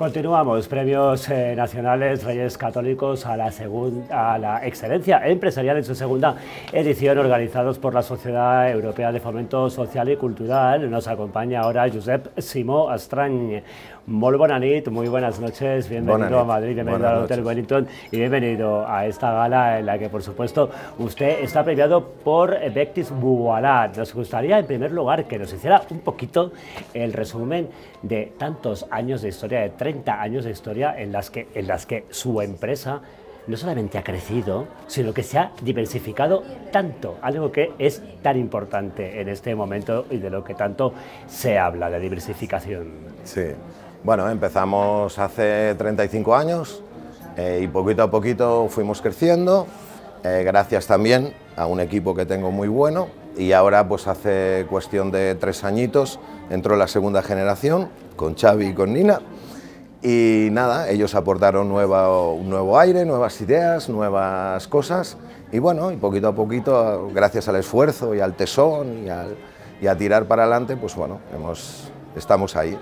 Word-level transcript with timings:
Continuamos, 0.00 0.66
premios 0.66 1.28
eh, 1.28 1.52
nacionales 1.54 2.24
Reyes 2.24 2.56
Católicos 2.56 3.26
a 3.26 3.36
la, 3.36 3.52
a 4.08 4.38
la 4.38 4.66
excelencia 4.66 5.28
empresarial 5.28 5.76
en 5.76 5.84
su 5.84 5.94
segunda 5.94 6.36
edición, 6.72 7.18
organizados 7.18 7.78
por 7.78 7.92
la 7.92 8.00
Sociedad 8.00 8.70
Europea 8.70 9.12
de 9.12 9.20
Fomento 9.20 9.68
Social 9.68 10.08
y 10.08 10.16
Cultural. 10.16 10.90
Nos 10.90 11.06
acompaña 11.06 11.60
ahora 11.60 11.86
Josep 11.92 12.28
Simó 12.38 12.88
Astrañ. 12.88 13.62
Muy 14.06 14.36
muy 14.90 15.08
buenas 15.08 15.38
noches, 15.38 15.88
bienvenido 15.88 16.40
a 16.40 16.44
Madrid, 16.44 16.74
bienvenido 16.74 17.06
al 17.06 17.24
Hotel 17.24 17.44
Wellington 17.44 17.86
y 18.10 18.16
bienvenido 18.16 18.84
a 18.88 19.06
esta 19.06 19.30
gala 19.32 19.78
en 19.78 19.86
la 19.86 19.98
que, 19.98 20.08
por 20.08 20.22
supuesto, 20.22 20.70
usted 20.98 21.40
está 21.44 21.62
premiado 21.62 22.02
por 22.24 22.58
Bectis 22.72 23.10
Bualat. 23.10 23.98
Nos 23.98 24.14
gustaría, 24.14 24.58
en 24.58 24.66
primer 24.66 24.90
lugar, 24.90 25.26
que 25.26 25.38
nos 25.38 25.52
hiciera 25.52 25.82
un 25.90 26.00
poquito 26.00 26.50
el 26.94 27.12
resumen 27.12 27.68
de 28.02 28.32
tantos 28.38 28.86
años 28.90 29.22
de 29.22 29.28
historia, 29.28 29.60
de 29.60 29.70
30 29.90 30.22
años 30.22 30.44
de 30.44 30.52
historia 30.52 30.94
en 30.96 31.10
las 31.10 31.30
que, 31.30 31.48
en 31.52 31.66
las 31.66 31.84
que 31.84 32.04
su 32.10 32.40
empresa 32.42 33.00
no 33.48 33.56
solamente 33.56 33.98
ha 33.98 34.04
crecido, 34.04 34.68
sino 34.86 35.12
que 35.12 35.24
se 35.24 35.38
ha 35.38 35.50
diversificado 35.62 36.44
tanto, 36.70 37.18
algo 37.22 37.50
que 37.50 37.72
es 37.78 38.00
tan 38.22 38.38
importante 38.38 39.20
en 39.20 39.28
este 39.28 39.56
momento 39.56 40.06
y 40.10 40.18
de 40.18 40.30
lo 40.30 40.44
que 40.44 40.54
tanto 40.54 40.92
se 41.26 41.58
habla 41.58 41.90
de 41.90 41.98
diversificación. 41.98 42.88
Sí, 43.24 43.46
bueno, 44.04 44.30
empezamos 44.30 45.18
hace 45.18 45.74
35 45.74 46.36
años 46.36 46.84
eh, 47.36 47.60
y 47.62 47.66
poquito 47.66 48.04
a 48.04 48.10
poquito 48.10 48.68
fuimos 48.68 49.02
creciendo, 49.02 49.66
eh, 50.22 50.42
gracias 50.44 50.86
también 50.86 51.32
a 51.56 51.66
un 51.66 51.80
equipo 51.80 52.14
que 52.14 52.26
tengo 52.26 52.52
muy 52.52 52.68
bueno 52.68 53.08
y 53.36 53.50
ahora 53.52 53.88
pues 53.88 54.06
hace 54.06 54.66
cuestión 54.70 55.10
de 55.10 55.34
tres 55.34 55.64
añitos 55.64 56.20
entró 56.50 56.76
la 56.76 56.86
segunda 56.86 57.22
generación 57.22 57.88
con 58.14 58.36
Xavi 58.36 58.66
y 58.66 58.74
con 58.74 58.92
Nina 58.92 59.20
y 60.02 60.48
nada, 60.50 60.88
ellos 60.88 61.14
aportaron 61.14 61.70
un 61.70 62.48
nuevo 62.50 62.78
aire, 62.78 63.04
nuevas 63.04 63.40
ideas, 63.40 63.88
nuevas 63.88 64.66
cosas 64.68 65.18
y 65.52 65.58
bueno, 65.58 65.90
y 65.90 65.96
poquito 65.96 66.28
a 66.28 66.34
poquito, 66.34 67.10
gracias 67.12 67.48
al 67.48 67.56
esfuerzo 67.56 68.14
y 68.14 68.20
al 68.20 68.34
tesón 68.34 69.04
y, 69.80 69.86
a 69.86 69.96
tirar 69.96 70.26
para 70.26 70.42
adelante, 70.42 70.76
pues 70.76 70.94
bueno, 70.94 71.20
hemos, 71.34 71.90
estamos 72.14 72.54
ahí. 72.54 72.78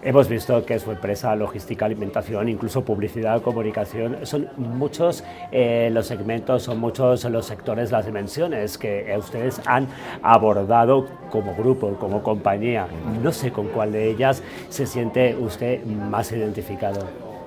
Hemos 0.00 0.28
visto 0.28 0.64
que 0.64 0.78
su 0.78 0.92
empresa, 0.92 1.34
logística, 1.34 1.84
alimentación, 1.84 2.48
incluso 2.48 2.84
publicidad, 2.84 3.42
comunicación, 3.42 4.18
son 4.22 4.48
muchos 4.56 5.24
eh, 5.50 5.90
los 5.92 6.06
segmentos, 6.06 6.62
son 6.62 6.78
muchos 6.78 7.24
los 7.24 7.46
sectores, 7.46 7.90
las 7.90 8.06
dimensiones 8.06 8.78
que 8.78 9.12
ustedes 9.18 9.60
han 9.66 9.88
abordado 10.22 11.06
como 11.30 11.54
grupo, 11.56 11.94
como 11.98 12.22
compañía. 12.22 12.86
No 13.22 13.32
sé 13.32 13.50
con 13.50 13.66
cuál 13.68 13.90
de 13.90 14.08
ellas 14.08 14.42
se 14.68 14.86
siente 14.86 15.36
usted 15.36 15.84
más 15.84 16.30
identificado. 16.30 17.00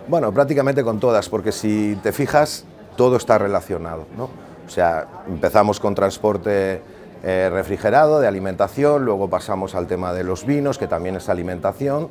Bueno, 0.07 0.33
prácticamente 0.33 0.83
con 0.83 0.99
todas, 0.99 1.29
porque 1.29 1.53
si 1.53 1.97
te 2.03 2.11
fijas, 2.11 2.65
todo 2.97 3.15
está 3.15 3.37
relacionado. 3.37 4.05
¿no? 4.17 4.25
O 4.25 4.69
sea, 4.69 5.07
empezamos 5.27 5.79
con 5.79 5.95
transporte 5.95 6.81
eh, 7.23 7.49
refrigerado, 7.51 8.19
de 8.19 8.27
alimentación, 8.27 9.05
luego 9.05 9.29
pasamos 9.29 9.75
al 9.75 9.87
tema 9.87 10.13
de 10.13 10.23
los 10.23 10.45
vinos, 10.45 10.77
que 10.77 10.87
también 10.87 11.15
es 11.15 11.29
alimentación. 11.29 12.09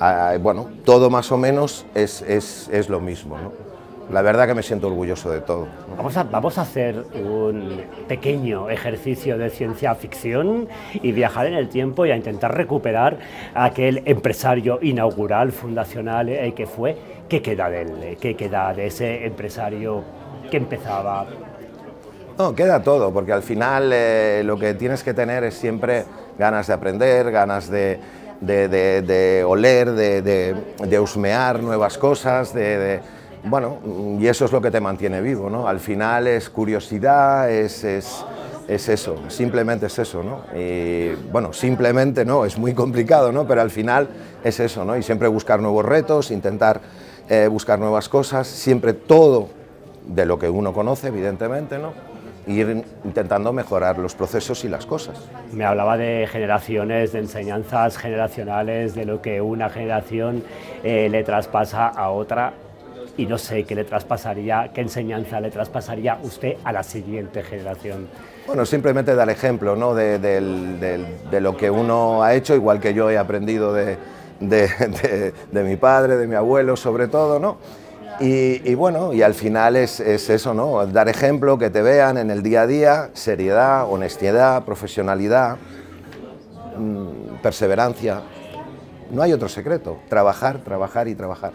Ah, 0.00 0.34
bueno, 0.40 0.68
todo 0.84 1.10
más 1.10 1.32
o 1.32 1.38
menos 1.38 1.86
es, 1.94 2.22
es, 2.22 2.68
es 2.72 2.88
lo 2.88 3.00
mismo. 3.00 3.36
La 4.10 4.20
verdad 4.20 4.46
que 4.46 4.54
me 4.54 4.62
siento 4.62 4.88
orgulloso 4.88 5.30
de 5.30 5.40
todo. 5.40 5.68
Vamos, 5.96 6.16
a, 6.16 6.24
vamos 6.24 6.58
a 6.58 6.62
hacer 6.62 7.04
un 7.14 7.82
pequeño 8.08 8.68
ejercicio 8.68 9.38
de 9.38 9.48
ciencia 9.48 9.94
ficción 9.94 10.68
y 10.94 11.12
viajar 11.12 11.46
en 11.46 11.54
el 11.54 11.68
tiempo 11.68 12.04
y 12.04 12.10
a 12.10 12.16
intentar 12.16 12.54
recuperar 12.54 13.18
aquel 13.54 14.02
empresario 14.04 14.80
inaugural, 14.82 15.52
fundacional 15.52 16.28
eh, 16.28 16.52
que 16.54 16.66
fue. 16.66 16.96
¿Qué 17.28 17.40
queda 17.40 17.70
de 17.70 17.82
él? 17.82 18.16
¿Qué 18.20 18.36
queda 18.36 18.74
de 18.74 18.88
ese 18.88 19.24
empresario 19.24 20.02
que 20.50 20.58
empezaba 20.58 21.26
no, 22.38 22.54
queda 22.54 22.82
todo, 22.82 23.12
porque 23.12 23.32
al 23.32 23.42
final 23.42 23.90
eh, 23.92 24.42
lo 24.44 24.58
que 24.58 24.74
tienes 24.74 25.02
que 25.02 25.14
tener 25.14 25.44
es 25.44 25.54
siempre 25.54 26.04
ganas 26.38 26.66
de 26.66 26.72
aprender, 26.72 27.30
ganas 27.30 27.68
de, 27.70 28.00
oler, 29.46 29.92
de, 29.92 31.00
husmear 31.00 31.62
nuevas 31.62 31.98
cosas, 31.98 32.54
de, 32.54 33.00
bueno, 33.44 33.78
y 34.18 34.26
eso 34.26 34.44
es 34.44 34.52
lo 34.52 34.60
que 34.60 34.70
te 34.70 34.80
mantiene 34.80 35.20
vivo, 35.20 35.50
¿no? 35.50 35.66
Al 35.66 35.80
final 35.80 36.26
es 36.26 36.48
curiosidad, 36.48 37.50
es, 37.50 37.84
es, 37.84 38.24
eso, 38.68 39.16
simplemente 39.28 39.86
es 39.86 39.98
eso, 39.98 40.22
¿no? 40.22 40.44
Y 40.58 41.14
bueno, 41.30 41.52
simplemente 41.52 42.24
no, 42.24 42.44
es 42.44 42.56
muy 42.56 42.72
complicado, 42.72 43.32
¿no? 43.32 43.46
Pero 43.46 43.60
al 43.60 43.70
final 43.70 44.08
es 44.42 44.60
eso, 44.60 44.84
¿no? 44.84 44.96
Y 44.96 45.02
siempre 45.02 45.28
buscar 45.28 45.60
nuevos 45.60 45.84
retos, 45.84 46.30
intentar 46.30 46.80
eh, 47.28 47.48
buscar 47.48 47.78
nuevas 47.78 48.08
cosas, 48.08 48.46
siempre 48.46 48.94
todo 48.94 49.48
de 50.06 50.26
lo 50.26 50.38
que 50.38 50.48
uno 50.48 50.72
conoce, 50.72 51.08
evidentemente, 51.08 51.78
¿no? 51.78 51.92
Ir 52.46 52.84
intentando 53.04 53.52
mejorar 53.52 53.98
los 53.98 54.14
procesos 54.14 54.64
y 54.64 54.68
las 54.68 54.86
cosas. 54.86 55.28
Me 55.52 55.64
hablaba 55.64 55.96
de 55.96 56.26
generaciones, 56.30 57.12
de 57.12 57.20
enseñanzas 57.20 57.96
generacionales, 57.96 58.94
de 58.94 59.04
lo 59.04 59.22
que 59.22 59.40
una 59.40 59.68
generación 59.70 60.42
eh, 60.82 61.08
le 61.10 61.22
traspasa 61.24 61.88
a 61.88 62.10
otra 62.10 62.54
y 63.16 63.26
no 63.26 63.38
sé 63.38 63.64
qué 63.64 63.74
le 63.74 63.84
traspasaría, 63.84 64.70
qué 64.72 64.80
enseñanza 64.80 65.40
le 65.40 65.50
traspasaría 65.50 66.18
usted 66.22 66.56
a 66.64 66.72
la 66.72 66.82
siguiente 66.82 67.42
generación. 67.42 68.08
Bueno, 68.46 68.64
simplemente 68.64 69.14
dar 69.14 69.28
ejemplo 69.30 69.76
¿no? 69.76 69.94
de, 69.94 70.18
de 70.18 71.40
lo 71.40 71.56
que 71.56 71.70
uno 71.70 72.22
ha 72.22 72.34
hecho, 72.34 72.54
igual 72.54 72.80
que 72.80 72.94
yo 72.94 73.10
he 73.10 73.18
aprendido 73.18 73.72
de, 73.72 73.98
mi 75.52 75.76
padre, 75.76 76.16
de 76.16 76.26
mi 76.26 76.34
abuelo 76.34 76.76
sobre 76.76 77.08
todo, 77.08 77.38
¿no? 77.38 77.58
Y, 78.24 78.74
bueno, 78.76 79.12
y 79.12 79.22
al 79.22 79.34
final 79.34 79.74
es, 79.74 79.98
eso, 79.98 80.54
¿no? 80.54 80.86
Dar 80.86 81.08
ejemplo, 81.08 81.58
que 81.58 81.70
te 81.70 81.82
vean 81.82 82.16
en 82.18 82.30
el 82.30 82.44
día 82.44 82.62
a 82.62 82.66
día, 82.68 83.10
seriedad, 83.14 83.90
honestidad, 83.90 84.64
profesionalidad, 84.64 85.56
mm, 86.78 87.42
perseverancia. 87.42 88.20
No 89.10 89.22
hay 89.22 89.32
otro 89.32 89.48
secreto, 89.48 89.98
trabajar, 90.08 90.58
trabajar 90.58 91.08
y 91.08 91.16
trabajar. 91.16 91.50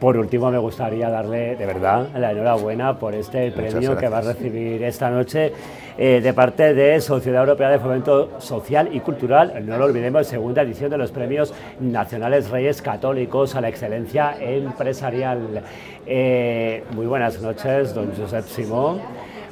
Por 0.00 0.16
último, 0.16 0.50
me 0.50 0.58
gustaría 0.58 1.10
darle 1.10 1.56
de 1.56 1.66
verdad 1.66 2.08
la 2.16 2.32
enhorabuena 2.32 2.98
por 2.98 3.14
este 3.14 3.52
premio 3.52 3.96
que 3.96 4.08
va 4.08 4.18
a 4.18 4.22
recibir 4.22 4.82
esta 4.84 5.10
noche 5.10 5.52
eh, 5.98 6.20
de 6.20 6.32
parte 6.32 6.74
de 6.74 7.00
Sociedad 7.00 7.40
Europea 7.42 7.70
de 7.70 7.78
Fomento 7.80 8.40
Social 8.40 8.88
y 8.92 9.00
Cultural. 9.00 9.66
No 9.66 9.76
lo 9.76 9.86
olvidemos, 9.86 10.26
segunda 10.26 10.62
edición 10.62 10.90
de 10.90 10.96
los 10.96 11.10
premios 11.10 11.52
nacionales 11.80 12.50
Reyes 12.50 12.80
Católicos 12.80 13.56
a 13.56 13.60
la 13.60 13.68
excelencia 13.68 14.36
empresarial. 14.40 15.62
Eh, 16.06 16.84
muy 16.92 17.06
buenas 17.06 17.42
noches, 17.42 17.94
don 17.94 18.12
Josep 18.16 18.44
Simón. 18.44 19.00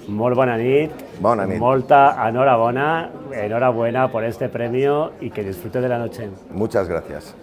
Molt 0.06 0.36
bona 0.36 0.56
nit. 0.56 0.92
Bona 1.18 1.46
nit. 1.46 1.58
Molta 1.58 2.14
enhorabuena, 2.28 3.10
enhorabuena 3.32 4.06
por 4.12 4.22
este 4.22 4.48
premio 4.48 5.12
y 5.20 5.30
que 5.30 5.42
disfrute 5.42 5.80
de 5.80 5.88
la 5.88 5.98
noche. 5.98 6.28
Muchas 6.50 6.88
gracias. 6.88 7.34